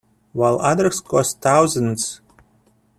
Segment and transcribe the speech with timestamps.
[0.33, 2.21] while others cost thousands?